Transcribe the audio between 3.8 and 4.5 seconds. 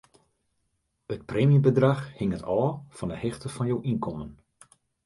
ynkommen.